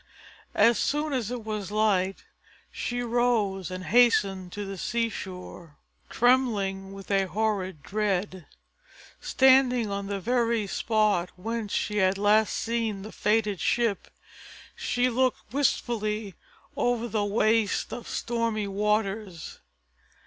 [0.55, 2.23] As soon as it was light
[2.71, 5.77] she rose and hastened to the seashore,
[6.09, 8.47] trembling with a horrible dread.
[9.19, 14.07] Standing on the very spot whence she had last seen the fated ship,
[14.75, 16.33] she looked wistfully
[16.75, 19.59] over the waste of stormy waters.